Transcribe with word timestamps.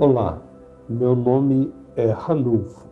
Olá, 0.00 0.40
meu 0.88 1.16
nome 1.16 1.74
é 1.96 2.12
Ranulfo. 2.12 2.86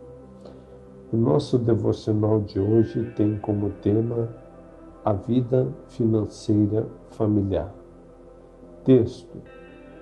O 1.13 1.15
nosso 1.15 1.57
devocional 1.57 2.41
de 2.41 2.59
hoje 2.59 3.13
tem 3.15 3.37
como 3.37 3.69
tema 3.81 4.27
a 5.05 5.13
vida 5.13 5.69
financeira 5.87 6.85
familiar. 7.11 7.73
Texto: 8.83 9.41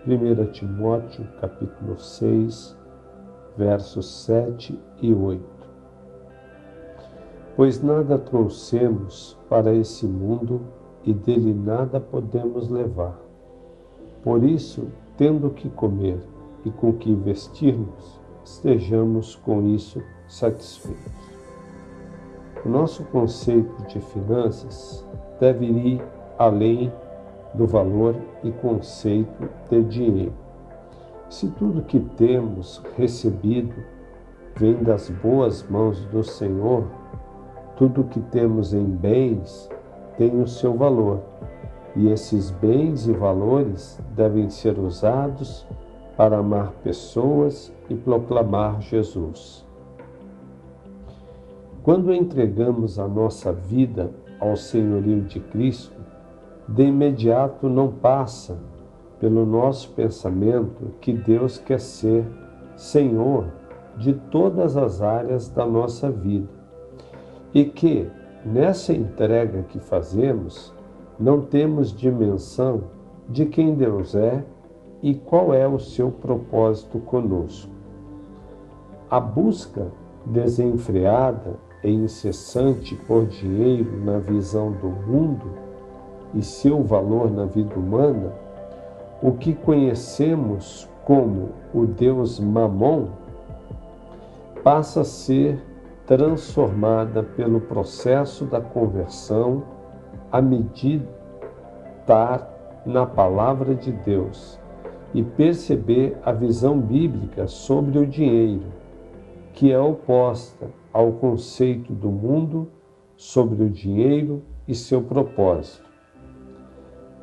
1 0.07 0.51
Timóteo, 0.51 1.27
capítulo 1.39 1.95
6, 1.95 2.75
versos 3.55 4.23
7 4.25 4.75
e 4.99 5.13
8. 5.13 5.43
Pois 7.55 7.83
nada 7.83 8.17
trouxemos 8.17 9.37
para 9.47 9.71
esse 9.75 10.07
mundo 10.07 10.59
e 11.03 11.13
dele 11.13 11.53
nada 11.53 11.99
podemos 11.99 12.67
levar. 12.67 13.15
Por 14.23 14.43
isso, 14.43 14.87
tendo 15.15 15.51
que 15.51 15.69
comer 15.69 16.17
e 16.65 16.71
com 16.71 16.91
que 16.91 17.13
vestirmos, 17.13 18.19
estejamos 18.43 19.35
com 19.35 19.61
isso 19.67 20.01
satisfeitos. 20.27 21.13
O 22.65 22.69
nosso 22.69 23.03
conceito 23.05 23.83
de 23.87 23.99
finanças 23.99 25.05
deve 25.39 25.65
ir 25.65 26.01
além 26.37 26.91
do 27.53 27.67
valor 27.67 28.15
e 28.43 28.51
conceito 28.51 29.47
de 29.69 29.83
dinheiro. 29.83 30.33
Se 31.29 31.47
tudo 31.51 31.83
que 31.83 31.99
temos 31.99 32.81
recebido 32.97 33.73
vem 34.55 34.75
das 34.83 35.09
boas 35.09 35.63
mãos 35.69 36.03
do 36.05 36.23
Senhor, 36.23 36.85
tudo 37.77 38.05
que 38.05 38.19
temos 38.19 38.73
em 38.73 38.85
bens 38.85 39.69
tem 40.17 40.41
o 40.41 40.47
seu 40.47 40.73
valor, 40.73 41.21
e 41.95 42.09
esses 42.09 42.51
bens 42.51 43.07
e 43.07 43.13
valores 43.13 43.99
devem 44.15 44.49
ser 44.49 44.79
usados 44.79 45.67
para 46.15 46.37
amar 46.37 46.71
pessoas 46.83 47.73
e 47.89 47.95
proclamar 47.95 48.81
Jesus. 48.81 49.65
Quando 51.83 52.13
entregamos 52.13 52.97
a 52.97 53.07
nossa 53.07 53.51
vida 53.51 54.11
ao 54.39 54.55
senhorio 54.55 55.21
de 55.21 55.39
Cristo, 55.39 55.99
de 56.67 56.83
imediato 56.83 57.69
não 57.69 57.91
passa 57.91 58.57
pelo 59.19 59.45
nosso 59.45 59.91
pensamento 59.91 60.91
que 60.99 61.13
Deus 61.13 61.57
quer 61.57 61.79
ser 61.79 62.25
Senhor 62.75 63.45
de 63.97 64.13
todas 64.13 64.75
as 64.75 65.01
áreas 65.01 65.47
da 65.47 65.65
nossa 65.65 66.09
vida 66.09 66.49
e 67.53 67.63
que, 67.63 68.09
nessa 68.43 68.93
entrega 68.93 69.63
que 69.63 69.79
fazemos, 69.79 70.73
não 71.17 71.41
temos 71.41 71.93
dimensão 71.95 72.83
de 73.29 73.45
quem 73.45 73.73
Deus 73.75 74.13
é 74.15 74.43
e 75.05 75.13
qual 75.13 75.53
é 75.53 75.67
o 75.67 75.77
seu 75.77 76.09
propósito 76.09 76.97
conosco. 76.97 77.69
A 79.07 79.19
busca 79.19 79.85
desenfreada 80.25 81.59
e 81.83 81.91
incessante 81.91 82.95
por 82.95 83.27
dinheiro 83.27 84.03
na 84.03 84.17
visão 84.17 84.71
do 84.71 84.87
mundo 84.87 85.45
e 86.33 86.41
seu 86.41 86.81
valor 86.81 87.29
na 87.29 87.45
vida 87.45 87.75
humana, 87.75 88.33
o 89.21 89.33
que 89.33 89.53
conhecemos 89.53 90.89
como 91.05 91.49
o 91.71 91.85
Deus 91.85 92.39
Mamon 92.39 93.09
passa 94.63 95.01
a 95.01 95.05
ser 95.05 95.63
transformada 96.07 97.21
pelo 97.21 97.61
processo 97.61 98.43
da 98.43 98.59
conversão 98.59 99.61
a 100.31 100.41
meditar 100.41 101.05
na 102.83 103.05
palavra 103.05 103.75
de 103.75 103.91
Deus 103.91 104.64
e 105.15 105.23
perceber 105.23 106.17
a 106.25 106.33
visão 106.33 106.77
bíblica 106.77 107.47
sobre 107.47 107.97
o 107.97 108.05
dinheiro, 108.05 108.65
que 109.53 109.71
é 109.71 109.79
oposta 109.79 110.67
ao 110.91 111.13
conceito 111.13 111.93
do 111.93 112.09
mundo 112.09 112.67
sobre 113.15 113.63
o 113.63 113.69
dinheiro 113.69 114.43
e 114.67 114.75
seu 114.75 115.01
propósito. 115.01 115.89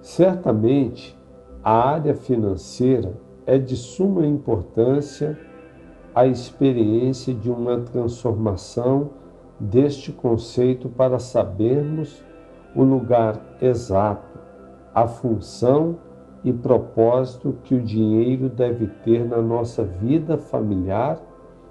Certamente, 0.00 1.14
a 1.62 1.90
área 1.90 2.14
financeira 2.14 3.12
é 3.44 3.58
de 3.58 3.76
suma 3.76 4.26
importância 4.26 5.38
a 6.14 6.26
experiência 6.26 7.34
de 7.34 7.50
uma 7.50 7.78
transformação 7.80 9.10
deste 9.60 10.12
conceito 10.12 10.88
para 10.88 11.18
sabermos 11.18 12.24
o 12.74 12.82
lugar 12.82 13.38
exato, 13.60 14.38
a 14.94 15.06
função 15.06 15.98
e 16.10 16.11
propósito 16.50 17.56
que 17.62 17.74
o 17.74 17.82
dinheiro 17.82 18.48
deve 18.48 18.86
ter 19.04 19.24
na 19.24 19.42
nossa 19.42 19.84
vida 19.84 20.38
familiar 20.38 21.20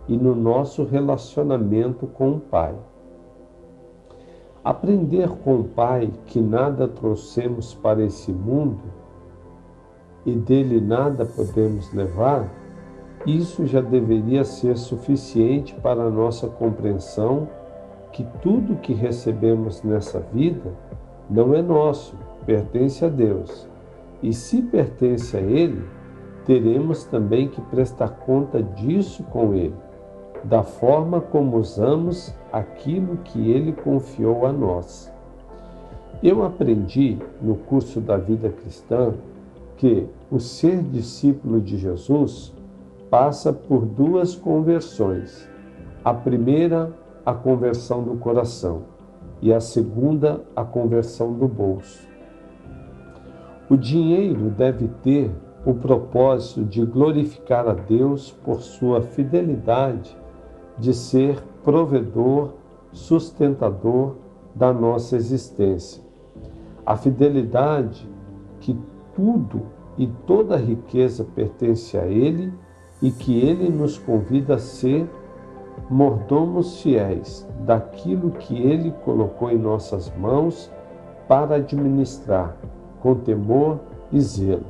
e 0.08 0.16
no 0.16 0.36
nosso 0.36 0.84
relacionamento 0.86 2.06
com 2.06 2.34
o 2.34 2.40
Pai. 2.40 2.76
Aprender 4.64 5.28
com 5.44 5.56
o 5.56 5.64
Pai 5.64 6.12
que 6.28 6.40
nada 6.40 6.88
trouxemos 6.88 7.74
para 7.74 8.04
esse 8.04 8.31
mundo 8.31 8.84
e 10.26 10.34
dele 10.34 10.80
nada 10.80 11.26
podemos 11.26 11.92
levar, 11.94 12.48
isso 13.26 13.66
já 13.66 13.81
deveria 13.81 14.44
ser 14.44 14.78
suficiente 14.78 15.76
para 15.76 16.04
a 16.04 16.10
nossa 16.10 16.48
compreensão 16.48 17.50
que 18.14 18.24
tudo 18.42 18.78
que 18.78 18.94
recebemos 18.94 19.84
nessa 19.84 20.20
vida 20.20 20.72
não 21.30 21.54
é 21.54 21.62
nosso, 21.62 22.16
pertence 22.46 23.04
a 23.04 23.10
Deus 23.10 23.71
e 24.22 24.34
se 24.34 24.62
pertence 24.62 25.36
a 25.36 25.42
Ele, 25.42 25.84
teremos 26.46 27.04
também 27.06 27.48
que 27.48 27.62
prestar 27.62 28.09
conta 28.09 28.62
disso 28.62 29.24
com 29.24 29.54
Ele, 29.54 29.76
da 30.44 30.64
forma 30.64 31.22
como 31.22 31.58
usamos 31.58 32.34
aquilo 32.52 33.18
que 33.18 33.52
Ele 33.52 33.74
confiou 33.74 34.46
a 34.46 34.52
nós. 34.52 35.12
Eu 36.22 36.44
aprendi 36.44 37.18
no 37.42 37.56
curso 37.56 38.00
da 38.00 38.18
vida 38.18 38.50
cristã 38.50 39.14
que 39.78 40.08
o 40.30 40.40
ser 40.40 40.84
discípulo 40.84 41.60
de 41.60 41.78
Jesus 41.78 42.54
passa 43.10 43.52
por 43.52 43.86
duas 43.86 44.36
conversões. 44.36 45.50
A 46.06 46.14
primeira, 46.14 46.94
a 47.26 47.34
conversão 47.34 48.04
do 48.04 48.16
coração, 48.18 48.84
e 49.42 49.52
a 49.52 49.60
segunda, 49.60 50.44
a 50.56 50.64
conversão 50.64 51.34
do 51.34 51.48
bolso. 51.48 52.11
O 53.72 53.78
dinheiro 53.78 54.50
deve 54.50 54.90
ter 55.02 55.32
o 55.66 55.74
propósito 55.74 56.66
de 56.66 56.86
glorificar 56.86 57.70
a 57.70 57.74
Deus 57.74 58.30
por 58.44 58.59
sua 58.59 59.02
fidelidade 59.02 60.14
de 60.78 60.94
ser 60.94 61.42
provedor, 61.64 62.56
sustentador 62.92 64.18
da 64.54 64.74
nossa 64.74 65.16
existência. 65.16 66.04
A 66.86 66.98
fidelidade 66.98 68.06
que 68.60 68.78
tudo 69.16 69.62
e 69.98 70.06
toda 70.28 70.58
riqueza 70.58 71.26
pertence 71.34 71.98
a 71.98 72.06
Ele 72.06 72.54
e 73.02 73.10
que 73.10 73.40
Ele 73.40 73.70
nos 73.70 73.98
convida 73.98 74.56
a 74.56 74.60
ser 74.60 75.10
mordomos 75.90 76.81
fiéis 76.81 77.48
daquilo 77.66 78.31
que 78.31 78.54
Ele 78.54 78.92
colocou 79.06 79.50
em 79.50 79.58
nossas 79.58 80.14
mãos 80.18 80.70
para 81.26 81.56
administrar 81.56 82.58
com 83.01 83.16
temor 83.16 83.79
e 84.12 84.19
zelo. 84.22 84.66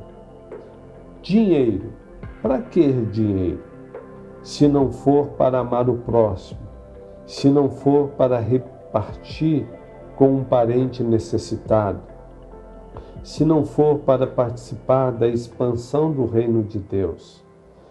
Dinheiro. 1.22 1.92
Para 2.42 2.60
que 2.60 2.90
dinheiro? 2.90 3.60
Se 4.42 4.66
não 4.66 4.90
for 4.90 5.28
para 5.28 5.60
amar 5.60 5.88
o 5.88 5.98
próximo, 5.98 6.58
se 7.24 7.48
não 7.48 7.70
for 7.70 8.08
para 8.08 8.40
repartir 8.40 9.64
com 10.16 10.34
um 10.34 10.42
parente 10.42 11.04
necessitado, 11.04 12.00
se 13.22 13.44
não 13.44 13.64
for 13.64 14.00
para 14.00 14.26
participar 14.26 15.12
da 15.12 15.28
expansão 15.28 16.10
do 16.10 16.26
reino 16.26 16.64
de 16.64 16.80
Deus, 16.80 17.44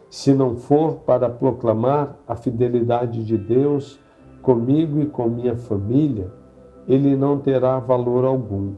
se 0.09 0.33
não 0.33 0.57
for 0.57 0.95
para 1.05 1.29
proclamar 1.29 2.17
a 2.27 2.35
fidelidade 2.35 3.23
de 3.23 3.37
Deus 3.37 3.97
comigo 4.41 4.99
e 4.99 5.05
com 5.05 5.29
minha 5.29 5.55
família, 5.55 6.29
ele 6.85 7.15
não 7.15 7.37
terá 7.37 7.79
valor 7.79 8.25
algum 8.25 8.73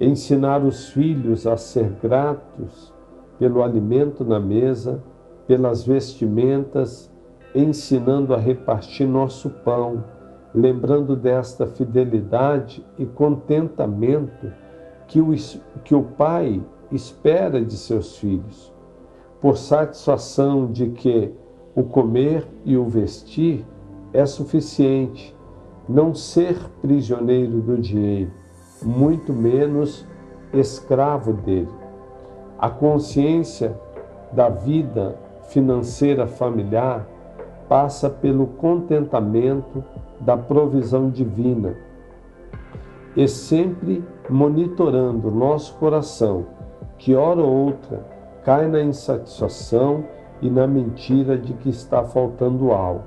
ensinar 0.00 0.62
os 0.62 0.90
filhos 0.90 1.46
a 1.46 1.56
ser 1.56 1.90
gratos 2.02 2.92
pelo 3.38 3.62
alimento 3.62 4.24
na 4.24 4.38
mesa, 4.38 5.02
pelas 5.46 5.84
vestimentas, 5.84 7.10
ensinando 7.54 8.34
a 8.34 8.36
repartir 8.36 9.06
nosso 9.06 9.48
pão, 9.48 10.04
lembrando 10.54 11.16
desta 11.16 11.66
fidelidade 11.66 12.84
e 12.98 13.06
contentamento 13.06 14.52
que 15.06 15.20
o, 15.20 15.34
que 15.84 15.94
o 15.94 16.02
Pai 16.02 16.62
espera 16.90 17.62
de 17.64 17.76
seus 17.76 18.18
filhos, 18.18 18.72
por 19.40 19.56
satisfação 19.56 20.70
de 20.70 20.90
que 20.90 21.32
o 21.74 21.82
comer 21.84 22.46
e 22.64 22.76
o 22.76 22.86
vestir 22.86 23.64
é 24.12 24.24
suficiente, 24.24 25.34
não 25.88 26.14
ser 26.14 26.58
prisioneiro 26.80 27.60
do 27.60 27.78
dinheiro 27.78 28.45
muito 28.86 29.32
menos 29.32 30.06
escravo 30.52 31.32
dele. 31.32 31.68
A 32.56 32.70
consciência 32.70 33.76
da 34.32 34.48
vida 34.48 35.16
financeira 35.48 36.26
familiar 36.26 37.06
passa 37.68 38.08
pelo 38.08 38.46
contentamento 38.46 39.82
da 40.20 40.36
provisão 40.36 41.10
divina 41.10 41.76
e 43.16 43.26
sempre 43.26 44.04
monitorando 44.30 45.30
nosso 45.30 45.74
coração, 45.74 46.46
que 46.98 47.14
hora 47.14 47.40
ou 47.40 47.66
outra 47.66 48.04
cai 48.44 48.68
na 48.68 48.82
insatisfação 48.82 50.04
e 50.40 50.48
na 50.48 50.66
mentira 50.66 51.36
de 51.36 51.52
que 51.54 51.70
está 51.70 52.04
faltando 52.04 52.70
algo. 52.70 53.02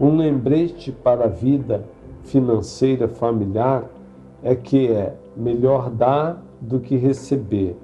Um 0.00 0.16
lembrete 0.16 0.90
para 0.90 1.24
a 1.24 1.28
vida 1.28 1.84
financeira 2.22 3.06
familiar 3.06 3.84
é 4.44 4.54
que 4.54 4.88
é 4.88 5.16
melhor 5.34 5.90
dar 5.90 6.40
do 6.60 6.78
que 6.78 6.96
receber. 6.96 7.76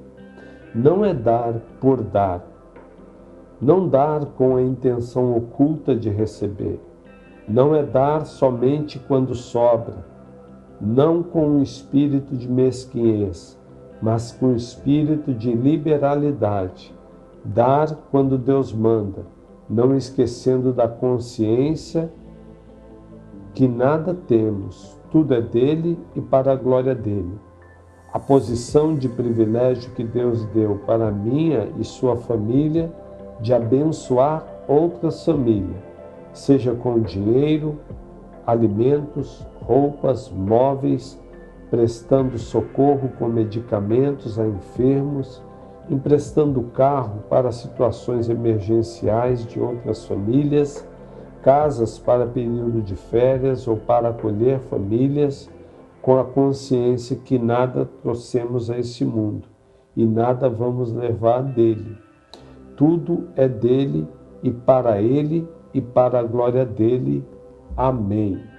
Não 0.75 1.03
é 1.03 1.15
dar 1.15 1.55
por 1.81 2.03
dar. 2.03 2.47
Não 3.59 3.89
dar 3.89 4.27
com 4.27 4.57
a 4.57 4.63
intenção 4.63 5.37
oculta 5.37 5.97
de 5.97 6.11
receber. 6.11 6.79
Não 7.49 7.75
é 7.75 7.83
dar 7.83 8.27
somente 8.27 8.99
quando 8.99 9.35
sobra. 9.35 10.05
Não 10.79 11.23
com 11.23 11.57
o 11.57 11.63
espírito 11.63 12.37
de 12.37 12.49
mesquinhez, 12.49 13.59
mas 14.01 14.31
com 14.31 14.49
o 14.49 14.57
espírito 14.57 15.33
de 15.33 15.53
liberalidade. 15.53 16.95
Dar 17.43 17.95
quando 18.11 18.37
Deus 18.37 18.73
manda, 18.73 19.27
não 19.69 19.97
esquecendo 19.97 20.75
da 20.75 20.87
consciência 20.87 22.13
que 23.55 23.67
nada 23.67 24.15
temos, 24.15 25.00
tudo 25.11 25.35
é 25.35 25.41
dele 25.41 25.99
e 26.15 26.21
para 26.21 26.53
a 26.53 26.57
glória 26.57 26.95
dele. 26.95 27.39
A 28.13 28.19
posição 28.19 28.95
de 28.95 29.09
privilégio 29.09 29.93
que 29.93 30.03
Deus 30.03 30.45
deu 30.47 30.81
para 30.87 31.11
minha 31.11 31.69
e 31.79 31.85
sua 31.85 32.17
família 32.17 32.93
de 33.41 33.55
abençoar 33.55 34.45
outras 34.67 35.25
famílias, 35.25 35.83
seja 36.33 36.75
com 36.75 37.01
dinheiro, 37.01 37.79
alimentos, 38.47 39.47
roupas, 39.63 40.31
móveis, 40.31 41.19
prestando 41.71 42.37
socorro 42.37 43.11
com 43.19 43.29
medicamentos 43.29 44.39
a 44.39 44.47
enfermos, 44.47 45.41
emprestando 45.89 46.63
carro 46.75 47.23
para 47.29 47.53
situações 47.53 48.29
emergenciais 48.29 49.47
de 49.47 49.61
outras 49.61 50.05
famílias 50.05 50.87
casas 51.43 51.99
para 51.99 52.27
período 52.27 52.83
de 52.83 52.95
férias 52.95 53.67
ou 53.67 53.77
para 53.77 54.09
acolher 54.11 54.59
famílias 54.61 55.51
com 56.03 56.19
a 56.19 56.25
consciência 56.25 57.17
que 57.17 57.39
nada 57.39 57.89
trouxemos 58.03 58.71
a 58.71 58.79
esse 58.79 59.05
mundo 59.05 59.49
e 59.97 60.07
nada 60.07 60.49
vamos 60.49 60.93
levar 60.93 61.43
dele. 61.43 61.97
Tudo 62.77 63.29
é 63.37 63.47
dele 63.47 64.07
e 64.43 64.51
para 64.51 65.01
ele 65.01 65.47
e 65.75 65.81
para 65.81 66.21
a 66.21 66.23
glória 66.23 66.65
dele. 66.65 67.25
Amém. 67.77 68.50